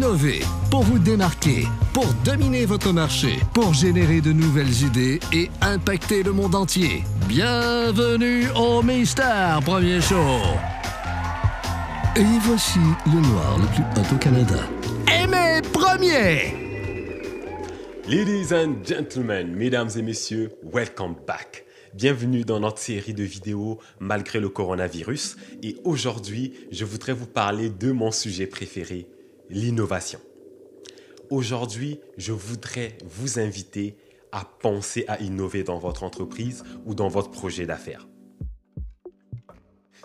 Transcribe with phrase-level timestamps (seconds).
[0.00, 0.40] innover,
[0.70, 6.32] pour vous démarquer, pour dominer votre marché, pour générer de nouvelles idées et impacter le
[6.32, 7.04] monde entier.
[7.28, 10.40] Bienvenue au Mister Premier Show.
[12.16, 14.60] Et voici le noir le plus hot au Canada.
[15.22, 16.54] Aimé Premier!
[18.08, 21.66] Ladies and gentlemen, mesdames et messieurs, welcome back.
[21.92, 25.36] Bienvenue dans notre série de vidéos malgré le coronavirus.
[25.62, 29.06] Et aujourd'hui, je voudrais vous parler de mon sujet préféré,
[29.50, 30.20] l'innovation.
[31.28, 33.96] Aujourd'hui, je voudrais vous inviter
[34.32, 38.06] à penser à innover dans votre entreprise ou dans votre projet d'affaires.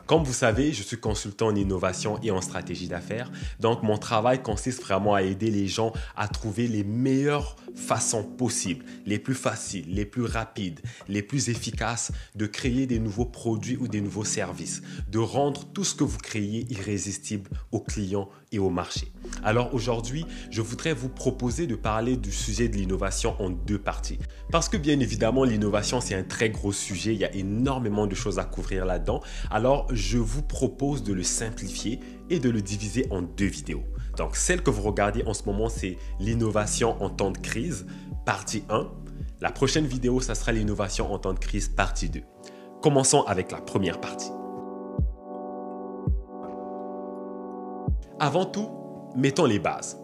[0.08, 3.32] Comme vous savez, je suis consultant en innovation et en stratégie d'affaires.
[3.60, 8.86] Donc, mon travail consiste vraiment à aider les gens à trouver les meilleures façons possibles,
[9.08, 13.88] les plus faciles, les plus rapides, les plus efficaces de créer des nouveaux produits ou
[13.88, 18.70] des nouveaux services, de rendre tout ce que vous créez irrésistible aux clients et au
[18.70, 19.12] marché.
[19.46, 24.18] Alors aujourd'hui, je voudrais vous proposer de parler du sujet de l'innovation en deux parties.
[24.52, 28.16] Parce que bien évidemment, l'innovation, c'est un très gros sujet, il y a énormément de
[28.16, 29.22] choses à couvrir là-dedans.
[29.52, 32.00] Alors je vous propose de le simplifier
[32.32, 33.84] et de le diviser en deux vidéos.
[34.18, 37.86] Donc celle que vous regardez en ce moment, c'est l'innovation en temps de crise,
[38.26, 38.88] partie 1.
[39.42, 42.22] La prochaine vidéo, ça sera l'innovation en temps de crise, partie 2.
[42.82, 44.32] Commençons avec la première partie.
[48.20, 48.70] Avant tout,
[49.16, 49.98] mettons les bases.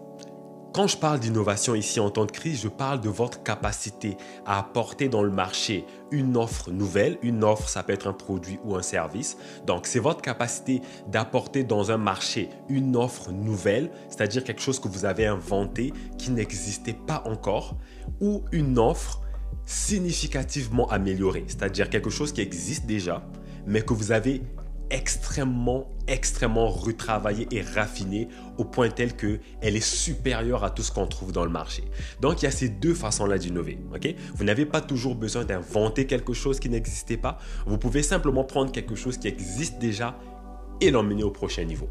[0.74, 4.58] Quand je parle d'innovation ici en temps de crise, je parle de votre capacité à
[4.58, 7.18] apporter dans le marché une offre nouvelle.
[7.24, 9.36] Une offre, ça peut être un produit ou un service.
[9.68, 14.88] Donc, c'est votre capacité d'apporter dans un marché une offre nouvelle, c'est-à-dire quelque chose que
[14.88, 17.76] vous avez inventé qui n'existait pas encore,
[18.22, 19.22] ou une offre
[19.66, 23.24] significativement améliorée, c'est-à-dire quelque chose qui existe déjà,
[23.66, 24.42] mais que vous avez
[24.92, 30.92] extrêmement, extrêmement retravaillée et raffinée au point tel que elle est supérieure à tout ce
[30.92, 31.84] qu'on trouve dans le marché.
[32.20, 33.80] Donc il y a ces deux façons-là d'innover.
[34.36, 37.40] Vous n'avez pas toujours besoin d'inventer quelque chose qui n'existait pas.
[37.66, 40.20] Vous pouvez simplement prendre quelque chose qui existe déjà
[40.82, 41.90] et l'emmener au prochain niveau.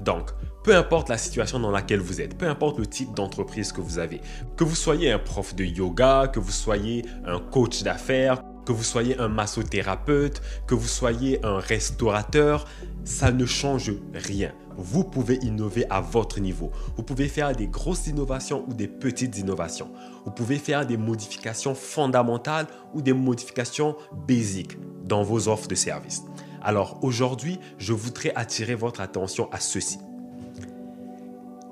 [0.00, 0.30] Donc,
[0.64, 3.98] peu importe la situation dans laquelle vous êtes, peu importe le type d'entreprise que vous
[3.98, 4.20] avez,
[4.56, 8.84] que vous soyez un prof de yoga, que vous soyez un coach d'affaires, que vous
[8.84, 12.66] soyez un massothérapeute, que vous soyez un restaurateur,
[13.02, 14.52] ça ne change rien.
[14.76, 16.70] Vous pouvez innover à votre niveau.
[16.94, 19.90] Vous pouvez faire des grosses innovations ou des petites innovations.
[20.26, 23.96] Vous pouvez faire des modifications fondamentales ou des modifications
[24.28, 26.24] basiques dans vos offres de services.
[26.60, 29.96] Alors aujourd'hui, je voudrais attirer votre attention à ceci.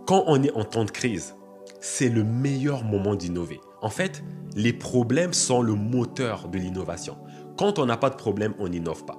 [0.06, 1.34] Quand on est en temps de crise,
[1.78, 3.60] c'est le meilleur moment d'innover.
[3.86, 4.24] En fait,
[4.56, 7.16] les problèmes sont le moteur de l'innovation.
[7.56, 9.16] Quand on n'a pas de problème, on n'innove pas.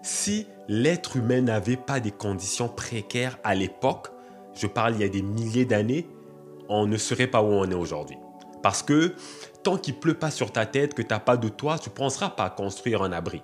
[0.00, 4.12] Si l'être humain n'avait pas des conditions précaires à l'époque,
[4.54, 6.06] je parle il y a des milliers d'années,
[6.68, 8.16] on ne serait pas où on est aujourd'hui.
[8.62, 9.16] Parce que
[9.64, 11.94] tant qu'il pleut pas sur ta tête, que tu n'as pas de toit, tu ne
[11.94, 13.42] penseras pas à construire un abri.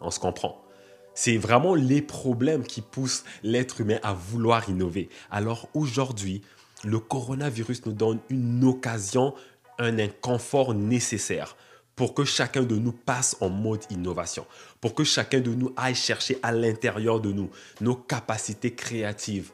[0.00, 0.62] On se comprend.
[1.12, 5.10] C'est vraiment les problèmes qui poussent l'être humain à vouloir innover.
[5.30, 6.40] Alors aujourd'hui,
[6.84, 9.34] le coronavirus nous donne une occasion,
[9.78, 11.56] un inconfort nécessaire
[11.96, 14.46] pour que chacun de nous passe en mode innovation,
[14.80, 19.52] pour que chacun de nous aille chercher à l'intérieur de nous nos capacités créatives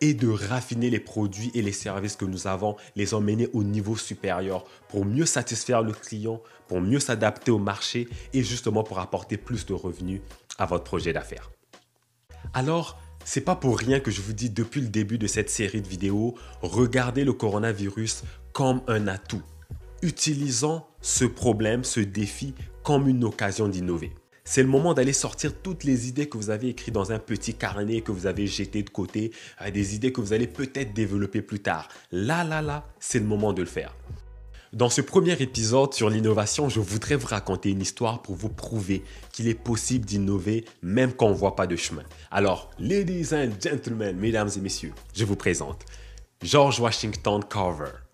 [0.00, 3.96] et de raffiner les produits et les services que nous avons, les emmener au niveau
[3.96, 9.36] supérieur pour mieux satisfaire le client, pour mieux s'adapter au marché et justement pour apporter
[9.36, 10.20] plus de revenus
[10.58, 11.50] à votre projet d'affaires.
[12.52, 15.80] Alors, c'est pas pour rien que je vous dis depuis le début de cette série
[15.80, 18.22] de vidéos, regardez le coronavirus
[18.56, 19.42] comme un atout.
[20.00, 24.14] Utilisons ce problème, ce défi comme une occasion d'innover.
[24.44, 27.52] C'est le moment d'aller sortir toutes les idées que vous avez écrites dans un petit
[27.52, 29.30] carnet que vous avez jeté de côté,
[29.60, 31.88] euh, des idées que vous allez peut-être développer plus tard.
[32.12, 33.94] Là, là, là, c'est le moment de le faire.
[34.72, 39.04] Dans ce premier épisode sur l'innovation, je voudrais vous raconter une histoire pour vous prouver
[39.34, 42.04] qu'il est possible d'innover même quand on ne voit pas de chemin.
[42.30, 45.84] Alors, ladies and gentlemen, mesdames et messieurs, je vous présente
[46.42, 48.05] George Washington Carver.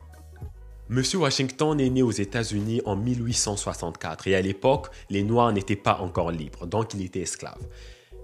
[0.88, 5.98] Monsieur Washington est né aux États-Unis en 1864 et à l'époque, les Noirs n'étaient pas
[6.00, 7.60] encore libres, donc il était esclave.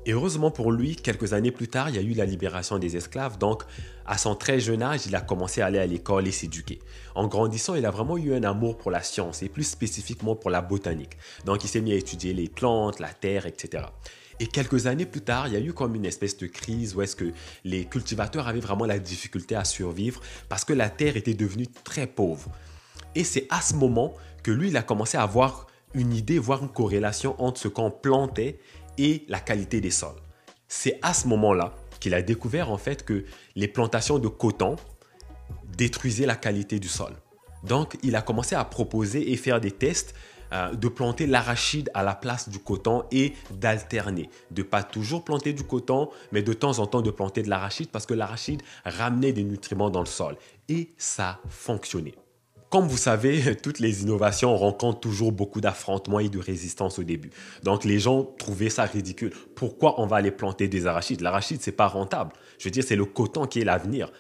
[0.08, 3.38] Heureusement pour lui, quelques années plus tard, il y a eu la libération des esclaves.
[3.38, 3.62] Donc,
[4.06, 6.80] à son très jeune âge, il a commencé à aller à l'école et s'éduquer.
[7.14, 10.50] En grandissant, il a vraiment eu un amour pour la science et plus spécifiquement pour
[10.50, 11.16] la botanique.
[11.44, 13.84] Donc, il s'est mis à étudier les plantes, la terre, etc.
[14.40, 17.02] Et quelques années plus tard, il y a eu comme une espèce de crise où
[17.02, 17.32] est-ce que
[17.64, 22.06] les cultivateurs avaient vraiment la difficulté à survivre parce que la terre était devenue très
[22.06, 22.50] pauvre.
[23.14, 26.62] Et c'est à ce moment que lui, il a commencé à avoir une idée, voir
[26.62, 28.60] une corrélation entre ce qu'on plantait
[28.96, 30.20] et la qualité des sols.
[30.68, 33.24] C'est à ce moment-là qu'il a découvert en fait que
[33.56, 34.76] les plantations de coton
[35.76, 37.12] détruisaient la qualité du sol.
[37.64, 40.14] Donc, il a commencé à proposer et faire des tests
[40.52, 44.30] euh, de planter l'arachide à la place du coton et d'alterner.
[44.50, 47.88] De pas toujours planter du coton, mais de temps en temps de planter de l'arachide
[47.90, 50.36] parce que l'arachide ramenait des nutriments dans le sol.
[50.68, 52.14] Et ça fonctionnait.
[52.70, 57.30] Comme vous savez, toutes les innovations rencontrent toujours beaucoup d'affrontements et de résistance au début.
[57.62, 59.32] Donc les gens trouvaient ça ridicule.
[59.54, 61.20] Pourquoi on va aller planter des arachides?
[61.20, 62.32] L'arachide, c'est pas rentable.
[62.58, 64.12] Je veux dire, c'est le coton qui est l'avenir.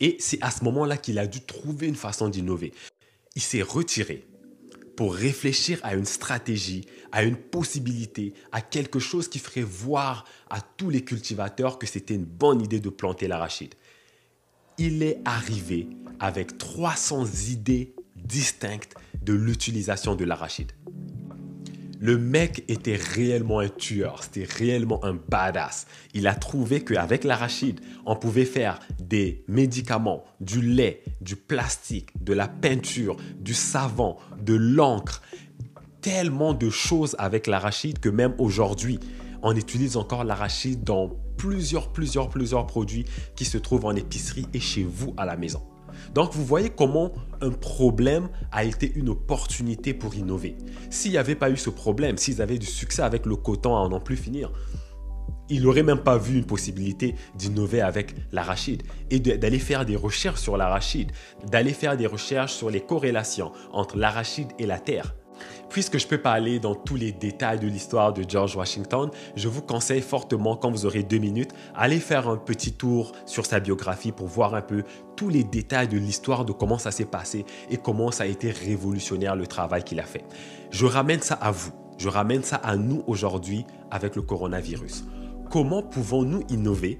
[0.00, 2.72] Et c'est à ce moment-là qu'il a dû trouver une façon d'innover.
[3.36, 4.26] Il s'est retiré
[5.00, 10.60] pour réfléchir à une stratégie, à une possibilité, à quelque chose qui ferait voir à
[10.60, 13.74] tous les cultivateurs que c'était une bonne idée de planter l'arachide.
[14.76, 15.88] Il est arrivé
[16.18, 20.72] avec 300 idées distinctes de l'utilisation de l'arachide.
[22.02, 25.86] Le mec était réellement un tueur, c'était réellement un badass.
[26.14, 32.32] Il a trouvé qu'avec l'arachide, on pouvait faire des médicaments, du lait, du plastique, de
[32.32, 35.20] la peinture, du savon, de l'encre,
[36.00, 38.98] tellement de choses avec l'arachide que même aujourd'hui,
[39.42, 43.04] on utilise encore l'arachide dans plusieurs, plusieurs, plusieurs produits
[43.36, 45.69] qui se trouvent en épicerie et chez vous à la maison.
[46.14, 50.56] Donc vous voyez comment un problème a été une opportunité pour innover.
[50.90, 53.88] S'il n'y avait pas eu ce problème, s'ils avaient du succès avec le coton à
[53.88, 54.50] n'en plus finir,
[55.48, 60.40] ils n'auraient même pas vu une possibilité d'innover avec l'arachide et d'aller faire des recherches
[60.40, 61.10] sur l'arachide,
[61.50, 65.14] d'aller faire des recherches sur les corrélations entre l'arachide et la terre.
[65.70, 69.08] Puisque je ne peux pas aller dans tous les détails de l'histoire de George Washington,
[69.36, 73.46] je vous conseille fortement, quand vous aurez deux minutes, aller faire un petit tour sur
[73.46, 74.82] sa biographie pour voir un peu
[75.14, 78.50] tous les détails de l'histoire de comment ça s'est passé et comment ça a été
[78.50, 80.24] révolutionnaire le travail qu'il a fait.
[80.72, 85.04] Je ramène ça à vous, je ramène ça à nous aujourd'hui avec le coronavirus.
[85.50, 86.98] Comment pouvons-nous innover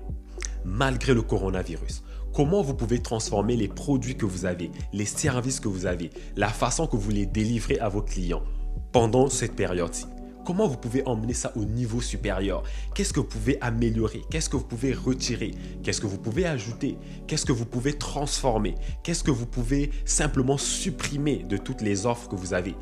[0.64, 2.04] malgré le coronavirus?
[2.32, 6.48] Comment vous pouvez transformer les produits que vous avez, les services que vous avez, la
[6.48, 8.44] façon que vous les délivrez à vos clients?
[8.92, 10.06] Pendant cette période-ci?
[10.44, 12.62] Comment vous pouvez emmener ça au niveau supérieur?
[12.94, 14.22] Qu'est-ce que vous pouvez améliorer?
[14.30, 15.52] Qu'est-ce que vous pouvez retirer?
[15.82, 16.98] Qu'est-ce que vous pouvez ajouter?
[17.26, 18.74] Qu'est-ce que vous pouvez transformer?
[19.02, 22.74] Qu'est-ce que vous pouvez simplement supprimer de toutes les offres que vous avez?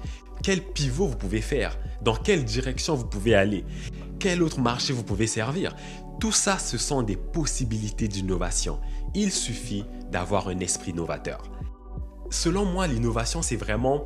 [0.43, 1.77] Quel pivot vous pouvez faire?
[2.01, 3.65] Dans quelle direction vous pouvez aller?
[4.19, 5.75] Quel autre marché vous pouvez servir?
[6.21, 8.81] Tout ça, ce sont des possibilités d'innovation.
[9.15, 11.43] Il suffit d'avoir un esprit novateur.
[12.31, 14.05] Selon moi, l'innovation, c'est vraiment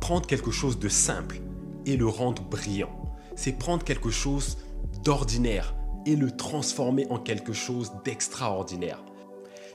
[0.00, 1.40] prendre quelque chose de simple
[1.86, 2.90] et le rendre brillant.
[3.34, 4.58] C'est prendre quelque chose
[5.02, 5.74] d'ordinaire
[6.04, 9.02] et le transformer en quelque chose d'extraordinaire.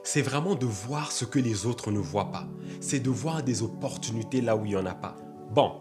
[0.03, 2.47] C'est vraiment de voir ce que les autres ne voient pas.
[2.79, 5.15] C'est de voir des opportunités là où il n'y en a pas.
[5.51, 5.73] Bon,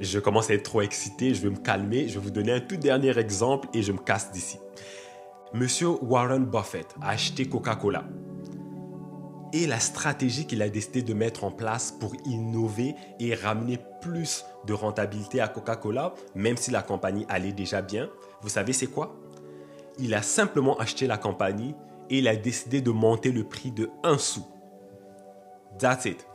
[0.00, 2.60] je commence à être trop excité, je vais me calmer, je vais vous donner un
[2.60, 4.58] tout dernier exemple et je me casse d'ici.
[5.52, 8.04] Monsieur Warren Buffett a acheté Coca-Cola.
[9.54, 14.44] Et la stratégie qu'il a décidé de mettre en place pour innover et ramener plus
[14.66, 18.10] de rentabilité à Coca-Cola, même si la compagnie allait déjà bien,
[18.42, 19.14] vous savez c'est quoi?
[20.00, 21.76] Il a simplement acheté la compagnie
[22.10, 24.44] et il a décidé de monter le prix de 1 sou.
[25.78, 26.26] That's it.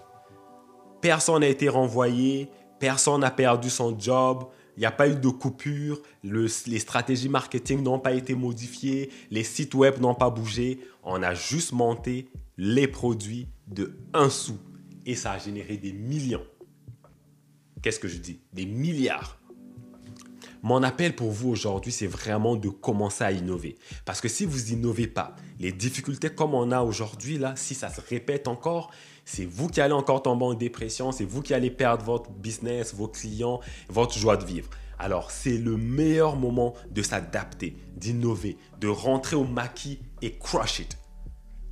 [1.01, 2.49] Personne n'a été renvoyé,
[2.79, 4.45] personne n'a perdu son job,
[4.77, 9.43] il n'y a pas eu de coupure, les stratégies marketing n'ont pas été modifiées, les
[9.43, 10.79] sites web n'ont pas bougé.
[11.03, 12.29] On a juste monté
[12.61, 14.57] les produits de 1 sou
[15.05, 16.43] et ça a généré des millions.
[17.81, 18.41] Qu'est-ce que je dis?
[18.51, 19.39] Des milliards.
[20.61, 23.77] Mon appel pour vous aujourd'hui, c'est vraiment de commencer à innover.
[24.03, 27.89] Parce que si vous innovez pas, les difficultés comme on a aujourd'hui, là, si ça
[27.89, 28.91] se répète encore,
[29.23, 32.93] c'est vous qui allez encore tomber en dépression, c'est vous qui allez perdre votre business,
[32.93, 34.69] vos clients, votre joie de vivre.
[34.97, 40.98] Alors, c'est le meilleur moment de s'adapter, d'innover, de rentrer au maquis et crush it.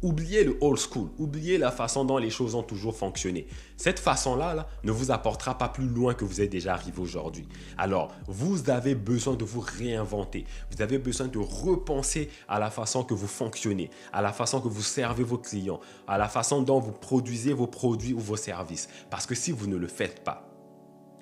[0.04, 3.48] Oubliez le old school, oubliez la façon dont les choses ont toujours fonctionné.
[3.78, 7.48] Cette façon-là ne vous apportera pas plus loin que vous êtes déjà arrivé aujourd'hui.
[7.80, 10.46] Alors, vous avez besoin de vous réinventer.
[10.70, 14.68] Vous avez besoin de repenser à la façon que vous fonctionnez, à la façon que
[14.68, 18.90] vous servez vos clients, à la façon dont vous produisez vos produits ou vos services.
[19.10, 20.48] Parce que si vous ne le faites pas,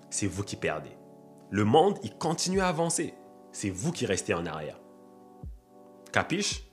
[0.09, 0.97] c'est vous qui perdez.
[1.49, 3.13] Le monde, il continue à avancer.
[3.53, 4.79] C'est vous qui restez en arrière.
[6.11, 6.64] Capiche?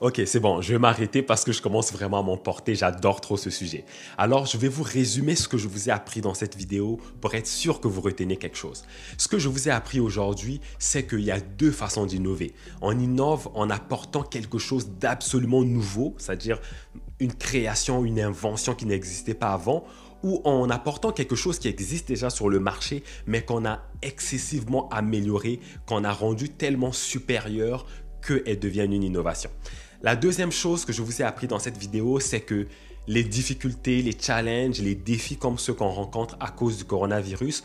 [0.00, 3.36] Ok, c'est bon, je vais m'arrêter parce que je commence vraiment à m'emporter, j'adore trop
[3.36, 3.84] ce sujet.
[4.18, 7.32] Alors, je vais vous résumer ce que je vous ai appris dans cette vidéo pour
[7.36, 8.84] être sûr que vous retenez quelque chose.
[9.18, 12.54] Ce que je vous ai appris aujourd'hui, c'est qu'il y a deux façons d'innover.
[12.82, 16.60] On innove en apportant quelque chose d'absolument nouveau, c'est-à-dire
[17.20, 19.84] une création, une invention qui n'existait pas avant,
[20.24, 24.88] ou en apportant quelque chose qui existe déjà sur le marché, mais qu'on a excessivement
[24.88, 27.86] amélioré, qu'on a rendu tellement supérieur
[28.26, 29.50] qu'elle devienne une innovation.
[30.04, 32.66] La deuxième chose que je vous ai appris dans cette vidéo, c'est que
[33.06, 37.64] les difficultés, les challenges, les défis comme ceux qu'on rencontre à cause du coronavirus,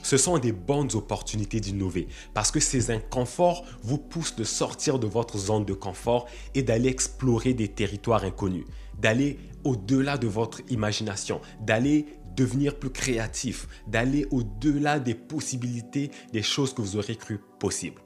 [0.00, 5.08] ce sont des bonnes opportunités d'innover parce que ces inconforts vous poussent de sortir de
[5.08, 8.66] votre zone de confort et d'aller explorer des territoires inconnus,
[8.96, 12.06] d'aller au-delà de votre imagination, d'aller
[12.36, 18.00] devenir plus créatif, d'aller au-delà des possibilités, des choses que vous aurez cru possibles.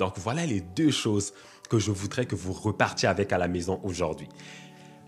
[0.00, 1.32] Donc voilà les deux choses
[1.68, 4.28] que je voudrais que vous repartiez avec à la maison aujourd'hui.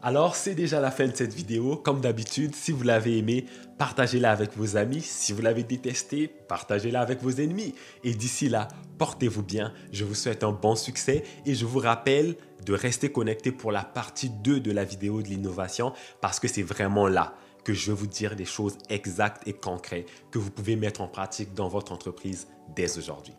[0.02, 1.76] Alors, c'est déjà la fin de cette vidéo.
[1.76, 3.44] Comme d'habitude, si vous l'avez aimé,
[3.76, 5.02] partagez-la avec vos amis.
[5.02, 7.74] Si vous l'avez détesté, partagez-la avec vos ennemis.
[8.02, 9.74] Et d'ici là, portez-vous bien.
[9.92, 13.84] Je vous souhaite un bon succès et je vous rappelle de rester connecté pour la
[13.84, 17.96] partie 2 de la vidéo de l'innovation parce que c'est vraiment là que je vais
[17.96, 21.92] vous dire des choses exactes et concrètes que vous pouvez mettre en pratique dans votre
[21.92, 23.34] entreprise dès aujourd'hui.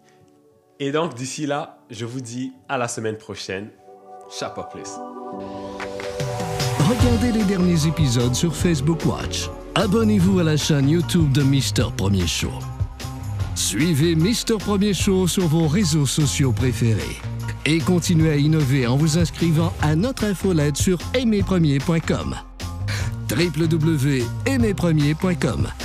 [0.84, 3.70] Et donc, d'ici là, je vous dis à la semaine prochaine.
[4.32, 4.90] Chapeau plus.
[6.90, 9.48] Regardez les derniers épisodes sur Facebook Watch.
[9.76, 12.50] Abonnez-vous à la chaîne YouTube de Mister Premier Show.
[13.54, 17.20] Suivez Mister Premier Show sur vos réseaux sociaux préférés.
[17.68, 22.36] Et continuez à innover en vous inscrivant à notre infolette sur aimerpremier.com